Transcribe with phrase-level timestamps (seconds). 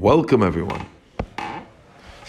[0.00, 0.86] Welcome everyone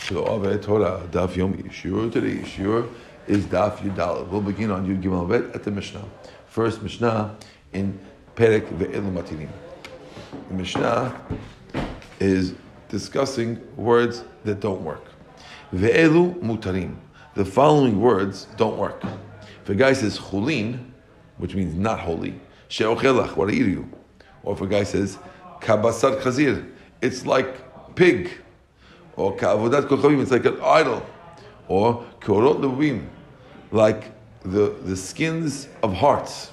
[0.08, 2.12] to Ave Torah Daf Yomi Yishur.
[2.12, 2.92] Today Yishur
[3.28, 4.28] is Daf Yudal.
[4.28, 6.04] We'll begin on Yud Gimel Bet at the Mishnah.
[6.48, 7.38] First Mishnah
[7.72, 7.98] in
[8.36, 9.48] Perek Ve'elu Matirim.
[10.50, 11.22] The Mishnah
[12.20, 12.56] is
[12.90, 15.06] discussing words that don't work.
[15.74, 16.98] Ve'elu Mutarim.
[17.36, 19.02] The following words don't work.
[19.64, 20.92] If a guy says Chulin,
[21.38, 23.90] which means not holy, She'ochelach, what eat you.
[24.44, 25.18] Or if a guy says
[25.62, 26.70] Kabasar Chazir,
[27.02, 28.32] it's like pig.
[29.16, 31.06] Or Ka'avodat Kochavim, it's like an idol.
[31.68, 33.08] Or Korot Levim,
[33.72, 34.12] like
[34.44, 36.52] the, the skins of hearts.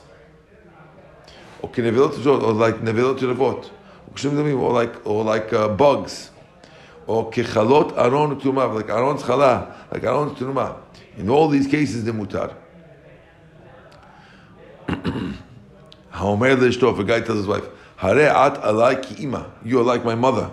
[1.63, 3.71] Or Kinevilot or like Nevilot Revot.
[4.61, 6.31] Or like, or like uh, bugs.
[7.07, 10.77] Or Kechalot Aron Tumah, like Aron's Chala, like Aron's Tumah.
[11.17, 12.55] In all these cases, the mutar.
[16.13, 17.65] Haomer Lishto, if a guy tells his wife,
[17.98, 20.50] Hare at alai ki ima, you are like my mother.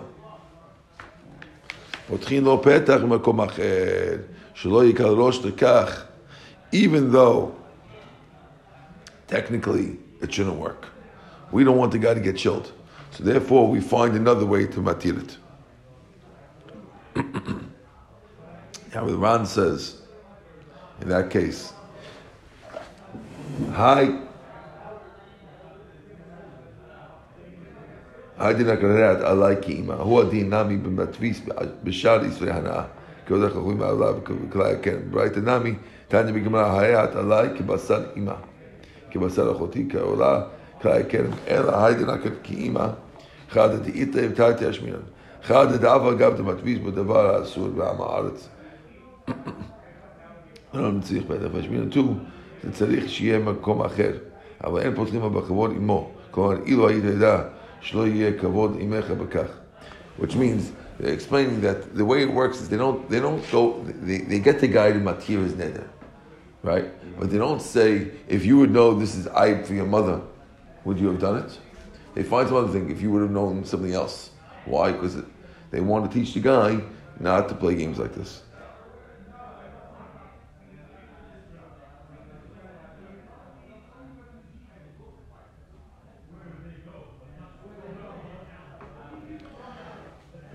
[2.07, 4.17] פותחים לו פתח במקום אחר,
[4.53, 6.05] שלא יקל ראש לכך,
[6.73, 7.51] even though
[9.27, 10.87] technically it shouldn't work.
[11.51, 12.71] We don't want the guy to get chilled.
[13.11, 15.37] So therefore we find another way to matir it.
[18.93, 20.01] now the Ran says,
[21.01, 21.73] in that case,
[23.73, 24.21] hi
[28.38, 31.42] הדין הקררת עלי כאימא, הוא הדין נמי במתביס
[31.84, 32.82] בשאר ישראל הנאה,
[33.26, 34.14] כעוד החכמים עליו
[34.48, 35.00] וכלי הקרן.
[35.10, 35.74] ברייתא נמי,
[36.08, 38.34] תניא בגמרא, העת עלי כבשר אימא,
[39.10, 40.42] כבשר אחותי, כעולה
[40.82, 41.30] כלי הקרן.
[41.48, 42.06] אלא הדין
[42.42, 42.86] כאימא,
[43.50, 44.96] חד דאיתא ותרתי אשמינן.
[45.42, 48.48] חד דאב אגב דמתביס בדבר האסור בעם הארץ.
[50.74, 52.14] לא צריך בטח ואשמינן טו,
[52.64, 54.12] זה צריך שיהיה מקום אחר.
[54.64, 56.10] אבל אין פותחים בכבוד עמו.
[56.30, 57.40] כלומר, אילו היית יודע
[60.16, 64.18] which means explaining that the way it works is they don't they don't go they,
[64.18, 65.86] they get the guy to matir his neder,
[66.62, 66.90] right?
[67.18, 70.20] But they don't say if you would know this is ayib for your mother,
[70.84, 71.58] would you have done it?
[72.14, 74.30] They find some other thing if you would have known something else.
[74.64, 74.92] Why?
[74.92, 75.22] Because
[75.70, 76.80] they want to teach the guy
[77.20, 78.42] not to play games like this.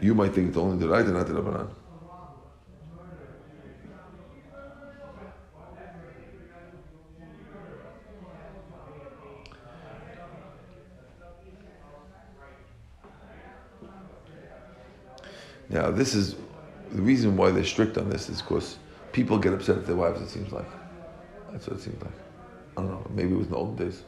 [0.01, 1.69] You might think it's only the right and not the Rabbanan.
[15.69, 16.35] Now, this is
[16.91, 18.77] the reason why they're strict on this is because
[19.13, 20.67] people get upset at their wives, it seems like.
[21.51, 22.11] That's what it seems like.
[22.75, 24.03] I don't know, maybe it was in the old days.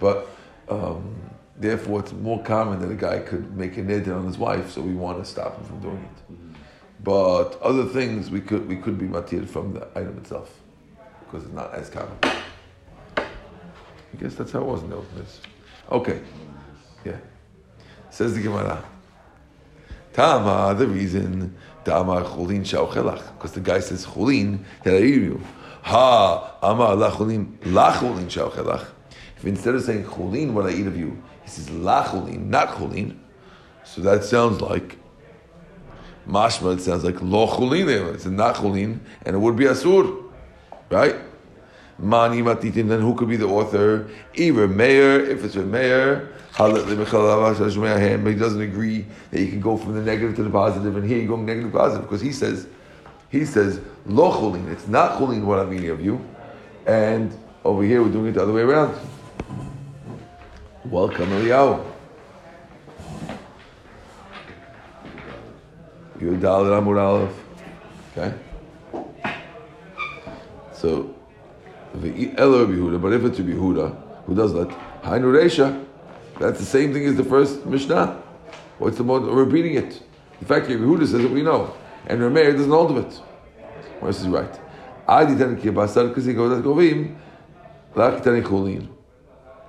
[0.00, 0.26] But
[0.68, 1.14] um,
[1.56, 4.80] Therefore, it's more common that a guy could make a neder on his wife, so
[4.80, 6.32] we want to stop him from doing it.
[6.32, 6.52] Mm-hmm.
[7.04, 10.60] But other things we could we could be matir from the item itself
[11.20, 12.16] because it's not as common.
[12.24, 15.40] I guess that's how it was in the old days.
[15.90, 16.20] Okay,
[17.04, 17.18] yeah.
[18.10, 18.84] Says the Gemara.
[20.12, 25.40] Tama, the reason Tama chulin shauchelach because the guy says chulin that I eat you.
[25.82, 28.86] Ha, ama la chulin la chulin shauchelach.
[29.36, 33.16] If instead of saying chulin, what I eat of you, he says lachulin, not chulin.
[33.84, 34.96] So that sounds like
[36.26, 36.76] mashma.
[36.76, 37.88] It sounds like lo chulin.
[37.88, 40.24] Eh, it's not chulin, and it would be asur,
[40.90, 41.16] right?
[41.98, 42.88] Mani matitin.
[42.88, 44.08] Then who could be the author?
[44.34, 46.30] Either Meir, if it's a Meir.
[46.56, 46.94] But he
[48.36, 51.26] doesn't agree that you can go from the negative to the positive, and here you're
[51.26, 52.68] going negative positive because he says,
[53.28, 54.54] he says lo.
[54.70, 56.24] It's not chulin what I'm eating of you,
[56.86, 58.96] and over here we're doing it the other way around.
[60.84, 61.82] Welcome, Elio.
[66.18, 66.40] Eliyahu.
[66.40, 67.32] Yudal Amur Aleph.
[68.12, 68.34] Okay?
[70.72, 71.14] So,
[71.94, 73.96] the Elo Yehuda, but if it's a Yehuda,
[74.26, 74.68] who does that?
[75.02, 75.84] Hainu Reisha.
[76.38, 78.22] That's the same thing as the first Mishnah.
[78.78, 80.02] What's the mode of repeating it?
[80.40, 81.74] The fact that Yehuda says it, we know.
[82.08, 83.20] And Rameir doesn't hold of it.
[84.02, 84.60] This is right.
[85.08, 87.16] Adi Tani Kibasar, because he goes, Govim,
[87.94, 88.88] Lach Tani Chulin.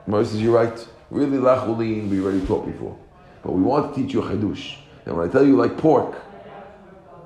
[0.07, 0.88] Moses says, you're right.
[1.10, 2.98] Really, lachulin we already taught before.
[3.44, 4.78] But we want to teach you a chidush.
[5.06, 6.16] And when I tell you like pork,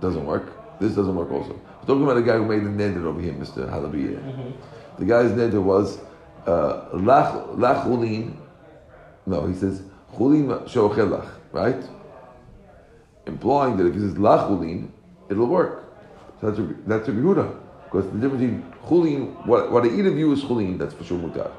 [0.02, 0.80] doesn't work.
[0.80, 1.54] This doesn't work also.
[1.54, 3.70] We're talking about a guy who made the neder over here, Mr.
[3.70, 4.18] Halabi.
[4.18, 4.52] Mm-hmm.
[5.00, 6.00] The guy's neder was
[6.46, 8.36] uh, lachulin.
[9.26, 9.82] No, he says
[10.14, 11.84] chulin shochelach, right?
[13.26, 14.90] Implying that if he says lachulin,
[15.30, 15.94] it'll work.
[16.42, 17.60] So that's a, that's a Yehuda.
[17.86, 21.04] Because the difference between chulin, what, what I eat of you is chulin, that's for
[21.04, 21.52] sure mutar.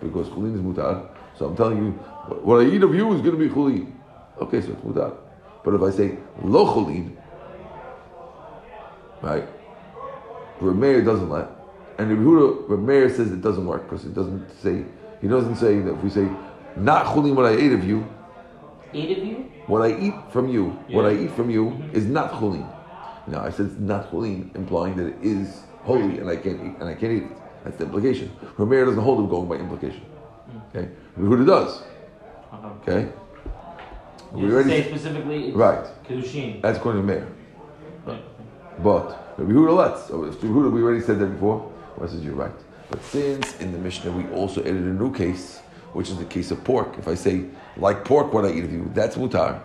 [0.00, 1.90] Because chulin is mutar, so I'm telling you,
[2.42, 3.92] what I eat of you is going to be chulin.
[4.40, 5.14] Okay, so it's mutar.
[5.64, 7.16] But if I say lo chulin,
[9.22, 9.46] right?
[10.60, 11.48] Rameir doesn't let,
[11.98, 14.84] and Rabbi Huda, Rameir says it doesn't work because it doesn't say
[15.20, 16.28] he doesn't say that if we say
[16.76, 18.06] not chulin what I ate of you,
[18.94, 19.34] Eight of you?
[19.66, 21.92] what I eat from you, what I eat from you Mhm.
[21.94, 22.66] is not chulin.
[23.26, 26.76] Now I said it's not chulin, implying that it is holy and I can't eat
[26.80, 27.36] and I can't eat it.
[27.64, 28.30] That's the implication.
[28.58, 30.02] Rameir doesn't hold him going by implication.
[30.76, 31.82] Okay, Rabbi Huda does.
[32.52, 32.68] Uh-huh.
[32.82, 33.08] Okay,
[34.32, 35.86] we already say specifically right.
[36.04, 36.60] Kedushin.
[36.60, 37.26] That's according to Meir.
[38.04, 38.22] Right.
[38.82, 40.08] But Rabbi Huda lets.
[40.08, 41.72] So if Huda, we already said that before.
[41.96, 42.52] Well, says you're right.
[42.90, 45.60] But since in the Mishnah we also added a new case,
[45.94, 46.98] which is the case of pork.
[46.98, 47.46] If I say
[47.78, 49.62] like pork, what I eat of you, that's mutar.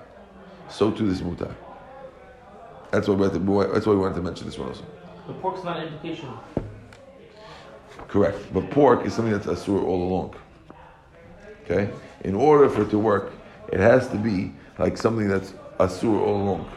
[0.70, 1.54] So too this mutar.
[2.92, 4.86] That's why we to, that's why we wanted to mention this one also.
[5.28, 6.30] The pork's not an indication.
[8.08, 8.38] Correct.
[8.54, 10.36] But pork is something that's asur all along.
[11.72, 11.92] Okay?
[12.24, 13.32] In order for it to work,
[13.72, 16.72] it has to be like something that's asur all along.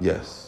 [0.00, 0.44] Yes.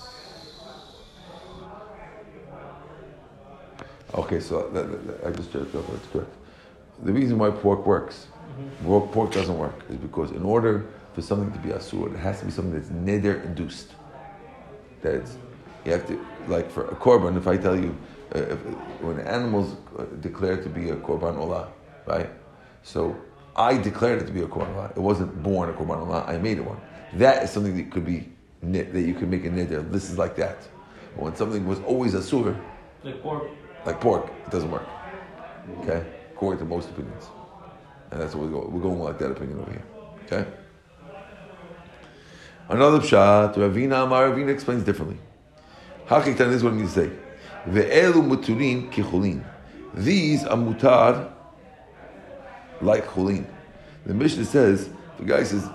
[4.14, 5.74] Okay, so that, that- that- I just checked.
[5.74, 6.30] Okay, that's correct.
[7.02, 8.26] The reason why pork works,
[8.84, 12.40] pork, pork doesn't work, is because in order for something to be asur, it has
[12.40, 13.92] to be something that's neder induced.
[15.02, 15.36] That it's,
[15.84, 17.96] you have to, like for a korban, if I tell you,
[18.34, 18.58] uh, if,
[19.00, 21.68] when animal's uh, declared to be a korban olah,
[22.06, 22.28] right?
[22.82, 23.16] So
[23.56, 24.90] I declared it to be a korban olah.
[24.90, 26.28] It wasn't born a korban olah.
[26.28, 26.80] I made it one.
[27.14, 28.28] That is something that could be
[28.62, 29.90] that you can make a neder.
[29.90, 30.58] This is like that.
[31.14, 32.58] But when something was always asur,
[33.02, 33.48] like pork.
[33.86, 34.86] like pork, it doesn't work.
[35.80, 37.28] Okay, according to most opinions,
[38.10, 38.68] and that's what we go.
[38.68, 39.84] We're going like that opinion over here.
[40.26, 40.50] Okay.
[42.68, 45.18] Another pshat, Ravina Amar Ravina explains differently.
[46.06, 47.16] Hakitan is what it means to say.
[47.68, 49.44] Ve'elu muturin kichulin.
[49.94, 51.32] These are mutar
[52.80, 53.44] like chulin.
[54.06, 55.68] The Mishnah says, the guy says,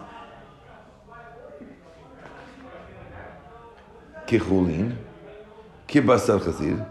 [4.28, 4.96] kichulin,
[5.88, 6.86] kibasar chazir,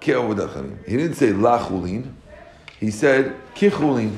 [0.00, 0.86] ki'avodat chanim.
[0.86, 2.12] He didn't say la chulin.
[2.80, 4.16] He said kichulin.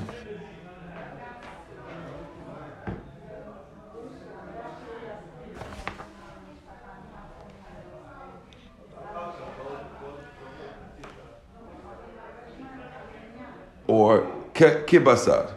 [13.87, 15.51] or kibasar.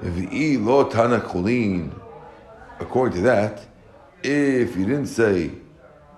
[0.00, 1.92] V'i lo tana chulin.
[2.78, 3.60] According to that,
[4.22, 5.50] if you didn't say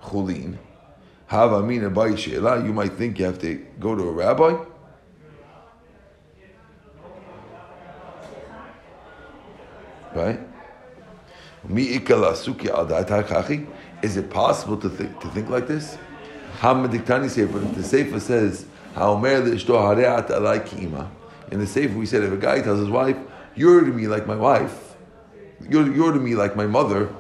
[0.07, 0.57] chulin,
[1.27, 4.57] have amina by she'ela, you might think you have to go to a rabbi.
[10.15, 10.41] Right?
[14.03, 15.99] Is it possible to think to think like this?
[16.59, 21.11] Hamadiktani Sefer, if the Sefer says, Haomer hareat alai ki'ima.
[21.51, 23.17] In the Sefer we said, if a guy tells his wife,
[23.55, 24.97] you're to me like my wife,
[25.69, 27.15] you're, you're to me like my mother,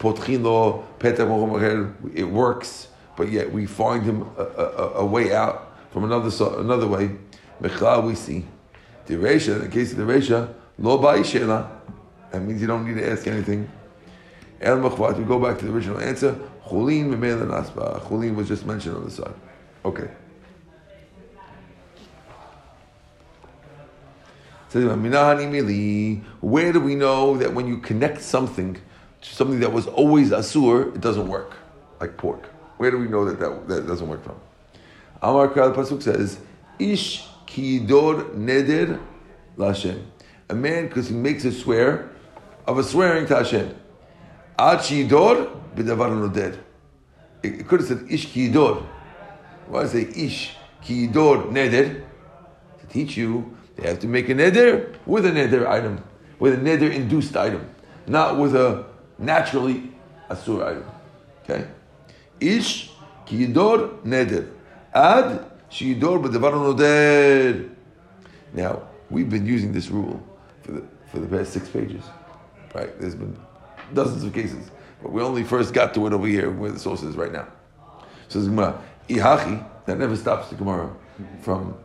[0.00, 6.04] petah mochom it works, but yet we find him a, a, a way out from
[6.04, 7.10] another another way.
[7.60, 8.46] We see.
[9.06, 11.70] The Resha, in the case of the Resha, lo ba'i she'ela.
[12.30, 13.68] That means you don't need to ask anything.
[14.60, 16.38] El Machvat, we go back to the original answer.
[16.66, 18.00] Chulin nasba.
[18.02, 19.34] Chulin was just mentioned on the side.
[19.84, 20.08] Okay.
[26.40, 28.76] Where do we know that when you connect something
[29.20, 31.54] something that was always asur, it doesn't work,
[32.00, 32.46] like pork?
[32.78, 34.36] Where do we know that that, that doesn't work from?
[35.22, 36.38] Amar Kral Pasuk says,
[36.78, 38.98] "Ish kidor neder
[39.56, 40.04] lashem."
[40.48, 42.10] A man, because he makes a swear
[42.66, 43.74] of a swearing to Hashem.
[44.58, 46.58] Ad shidor b'davar.
[47.42, 48.84] It could have said ish kidor.
[49.68, 52.02] Why say ish kidor neder?
[52.80, 56.02] To teach you, they have to make a neder with a neder item,
[56.38, 57.68] with a neder induced item,
[58.06, 58.89] not with a
[59.20, 59.92] naturally
[60.28, 60.84] asur item.
[61.44, 61.66] Okay?
[62.40, 62.90] Ish
[63.26, 64.48] kidor neder.
[64.92, 67.70] Ad shidor b'davar noded.
[68.52, 70.20] Now, we've been using this rule
[70.62, 72.02] for the, for the past six pages.
[72.74, 72.98] Right?
[72.98, 73.38] There's been
[73.94, 74.70] dozens of cases.
[75.02, 77.46] But we only first got to it over here where the source is right now.
[78.28, 80.94] So Gemara, Ihachi, that never stops the Gemara
[81.42, 81.76] from,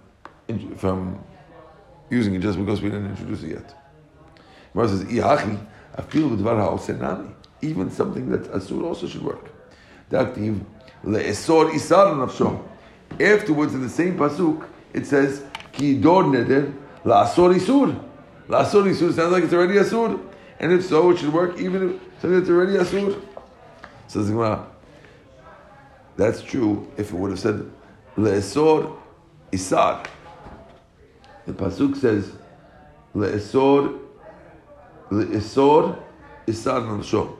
[0.77, 1.23] from
[2.09, 3.73] using it just because we didn't introduce it yet.
[4.73, 5.65] Gemara says, Ihachi,
[7.61, 9.49] Even something that's asur also should work.
[10.11, 10.63] Daktiv
[11.03, 12.61] le'esor isar nafsho.
[13.19, 16.73] Afterwards, in the same pasuk, it says ki dor neder
[17.05, 17.97] la'asor isur.
[18.47, 20.19] La'asor isur sounds like it's already asur,
[20.59, 23.21] and if so, it should work even if something that's already asur.
[24.07, 24.67] Says Gemara.
[26.17, 27.71] That's true if it would have said
[28.17, 28.95] le'esor
[29.51, 30.05] isar.
[31.45, 32.31] The pasuk says
[33.15, 34.04] le'esor
[35.11, 35.95] le'esor
[36.47, 37.37] isar nafsho.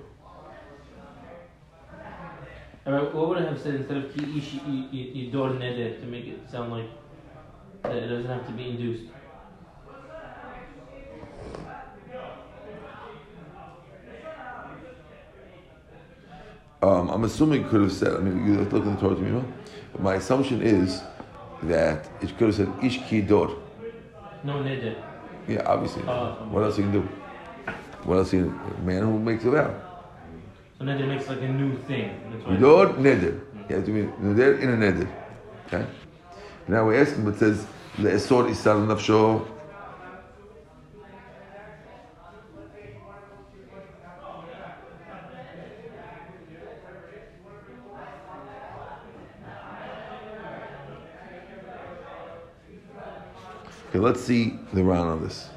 [2.86, 6.72] What would I have said instead of ki ish yidor neder to make it sound
[6.72, 6.90] like
[7.84, 9.12] that it doesn't have to be induced?
[16.84, 18.14] Um, I'm assuming it could have said.
[18.14, 19.44] I mean, you have to look at the Torah to me,
[19.92, 21.02] but my assumption is
[21.64, 23.58] that it could have said ish ki dor.
[24.44, 24.96] No neder.
[25.48, 26.04] Yeah, obviously.
[26.08, 26.48] Oh.
[26.52, 27.10] what else you can do?
[28.06, 28.38] What else a
[28.84, 29.74] man who makes a vow?
[30.78, 32.12] So neder makes like a new thing.
[32.60, 33.42] Dor neder.
[33.68, 35.10] You have to be neder in a neder.
[35.66, 35.86] Okay.
[36.68, 37.66] Now we're asking, but it says
[37.98, 39.48] le'esor isar nafsho.
[53.90, 55.50] Okay, let's see the Ran on this.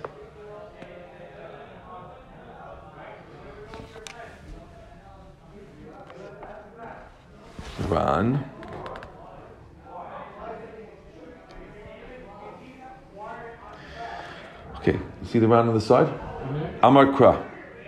[14.76, 16.06] Okay, you see the Ran on the side?
[16.06, 16.84] Mm-hmm.
[16.84, 17.44] Amar Kra.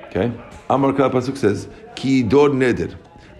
[0.06, 0.32] Okay?
[0.68, 2.96] Amar Kra Pasuk says, Ki dor neder.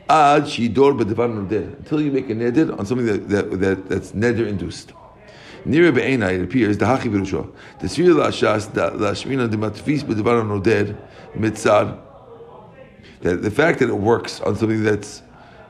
[0.08, 1.76] Ad shi dor b'devar neder.
[1.78, 4.92] Until you make a neder on something that, that, that that's neder induced.
[5.66, 7.52] Nira be'ena, it appears, the hachi v'rusho.
[7.80, 10.96] The sri la'ashas, the la'ashmina de matfis b'devar noder,
[11.34, 11.98] mitzar.
[13.22, 15.22] That the fact that it works on something that's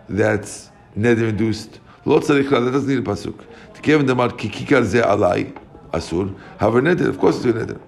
[0.09, 3.45] that's neder induced, lo tzarich that doesn't need a pasuk.
[3.75, 5.53] Tkeven damar ki kikar ze alai,
[5.93, 7.81] asur, have a neder, of course it's a neder.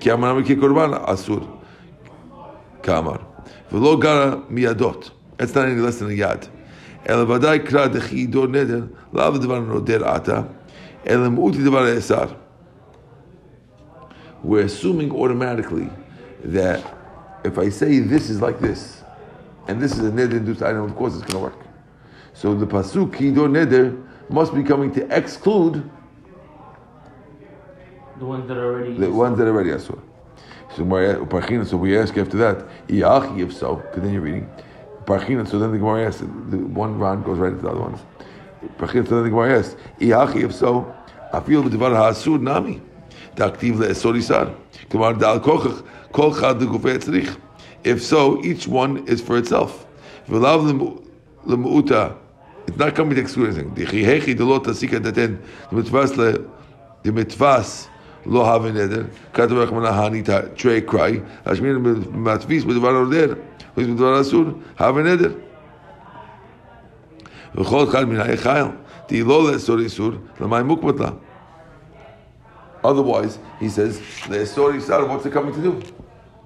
[0.00, 1.46] Ki amanam ki korban, asur.
[2.82, 3.20] Kamar.
[3.70, 5.10] V'lo gara miyadot.
[5.36, 6.48] That's not any less than a yad.
[7.04, 10.48] Vadai kra dechi dor neder, lav devar noder ata,
[11.04, 12.36] el mu'uti devar esar.
[14.42, 15.88] We're assuming automatically
[16.44, 16.84] that
[17.44, 19.02] if I say this is like this,
[19.66, 21.65] and this is a neder induced item, of course it's going to work.
[22.36, 23.96] So the pasuk kidor neder
[24.28, 25.90] must be coming to exclude
[28.18, 28.94] The ones that are already.
[28.94, 29.98] the ones that are already asur.
[30.76, 34.50] So, so we ask after that, Iachi, if so, continue reading.
[35.06, 38.00] Parchina, so then the Gemara asks, the one round goes right into the other ones.
[38.76, 40.94] Parchina, so then the Gemara asks, Iachi, if so,
[41.32, 42.82] Afil b'devar ha'asur nami.
[43.36, 44.54] Ta'aktiv le'esor isar.
[44.90, 47.34] Gemara dal kochach, kol chad legufei etzrich.
[47.84, 49.86] If so, each one is for itself.
[50.28, 51.00] V'lav
[51.46, 52.16] lemu'uta,
[52.66, 53.74] it's not coming to exclude anything.
[53.74, 55.12] Dichihechi delo tasika the
[55.70, 56.48] dimitvas the
[57.04, 57.88] dimitvas
[58.24, 63.36] lo having neder katav rachmana hanita trei cry ashmir matvis b'dvar oder
[63.76, 65.40] b'dvar asur having neder
[67.54, 68.76] v'chol chad min ha'echayel
[69.08, 71.20] the lo le'esor isur l'may mukmat
[72.84, 75.82] Otherwise, he says, le'esor isar, what's it coming to do?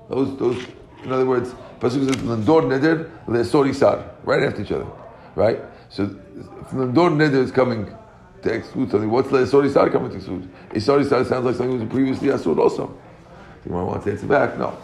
[0.09, 0.67] Those, those,
[1.05, 4.87] in other words, Pasuk says, door, neder, le'esor isar, right after each other,
[5.35, 5.61] right?
[5.91, 7.95] So, if Landor neder is coming
[8.43, 9.11] to exclude something.
[9.11, 10.49] What's the Isori Sar coming to exclude?
[10.71, 12.97] Isori Sar sounds like something that was previously Asur also.
[13.67, 14.57] You might want to answer back?
[14.59, 14.79] No.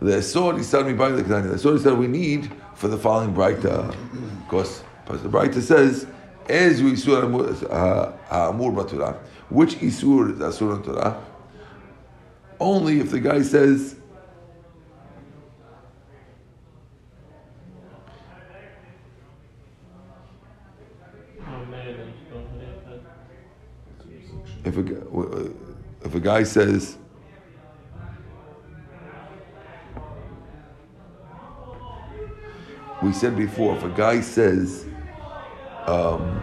[0.00, 1.50] The Isori Sar mi buying the Kedani.
[1.50, 3.90] The Isori Sar we need for the following Braita.
[3.90, 6.06] Of course, because the Braita says,
[6.48, 7.22] as you Isur
[8.30, 9.18] Ha'amur Baturah.
[9.50, 11.22] Which Isur is Asur on Torah?
[12.58, 13.96] Only if the guy says,
[21.52, 23.02] Oh, man, I just don't have that.
[24.70, 25.50] If a,
[26.04, 26.96] if a guy says,
[33.02, 34.86] we said before, if a guy says,
[35.86, 36.40] um,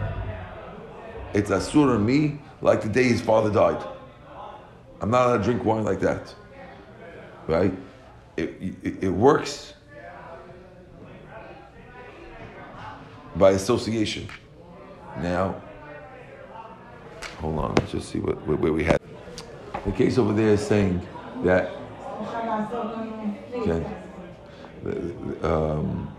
[1.32, 3.82] it's asur on me, like the day his father died.
[5.00, 6.34] I'm not allowed to drink wine like that.
[7.46, 7.72] Right?
[8.36, 9.74] It, it, it works
[13.36, 14.28] by association.
[15.18, 15.62] Now,
[17.40, 19.00] hold on, let's just see what, where, where we had.
[19.84, 21.06] The case over there is saying
[21.44, 21.72] that
[23.54, 23.84] Okay.
[25.42, 26.14] Um,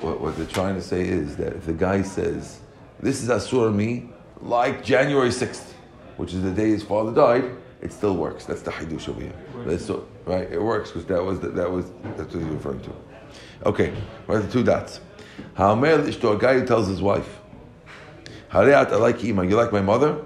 [0.00, 2.60] what, what they're trying to say is that if the guy says,
[3.00, 4.10] This is Asur me,
[4.40, 5.72] like January 6th,
[6.16, 8.44] which is the day his father died, it still works.
[8.44, 9.32] That's the Hidush over here.
[9.66, 10.50] That's so, right?
[10.50, 12.92] It works because that was the, that was that's what he's referring to.
[13.66, 13.92] Okay,
[14.26, 15.00] right the two dots.
[15.54, 17.40] Ha'amer l'ishto, a guy who tells his wife,
[18.52, 20.16] Hareat alayki ima, you like my mother?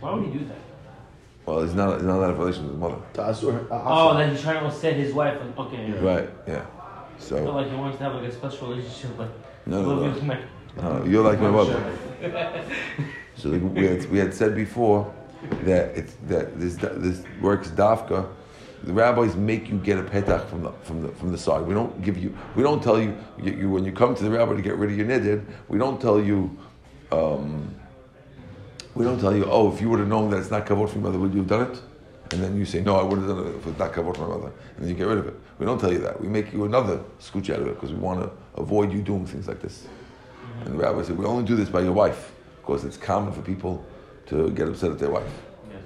[0.00, 0.56] Why would he do that?
[1.46, 2.96] Well, he's not, he's not allowed to have a relation with his mother.
[3.14, 5.38] Ta'asur- uh, Oh, that he's trying to set his wife.
[5.40, 5.88] on- Okay.
[5.88, 6.00] Yeah.
[6.00, 6.62] Right, yeah.
[7.18, 7.36] So.
[7.36, 9.18] I So, feel like he wants to have like a special relationship.
[9.18, 9.30] Like,
[9.66, 10.12] no, no, you no.
[10.14, 10.40] with my-
[10.76, 11.80] no you're like my mother.
[13.36, 15.12] So the- we had, we had said before
[15.64, 18.26] that it's that this this works dafka.
[18.82, 21.62] The rabbis make you get a petach from the from the from the side.
[21.66, 22.34] We don't give you.
[22.56, 24.90] We don't tell you, you, you when you come to the rabbi to get rid
[24.90, 25.44] of your nidid.
[25.68, 26.50] We don't tell you.
[27.10, 27.74] Um,
[28.94, 29.44] we don't tell you.
[29.46, 31.40] Oh, if you would have known that it's not kavod for your mother, would you
[31.40, 31.80] have done it?
[32.30, 34.28] And then you say, no, I would have done it if it's not kavod for
[34.28, 35.34] my mother, and then you get rid of it.
[35.58, 36.20] We don't tell you that.
[36.20, 39.24] We make you another scooch out of it because we want to avoid you doing
[39.26, 39.86] things like this.
[40.64, 43.40] And the rabbi said, we only do this by your wife because it's common for
[43.40, 43.84] people
[44.26, 45.32] to get upset at their wife.
[45.70, 45.82] Yes.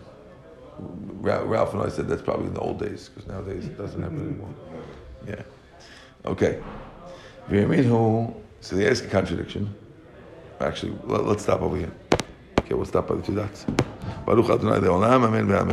[1.21, 4.21] Ralph and I said that's probably in the old days because nowadays it doesn't happen
[4.21, 4.55] anymore.
[5.25, 5.43] Yeah.
[6.25, 6.61] Okay.
[8.61, 9.73] So they ask a contradiction.
[10.63, 11.91] Actually, let, us stop over here.
[12.61, 13.67] Okay, we'll stop by the two dots.
[14.25, 15.71] Baruch Adonai amen ve'amen.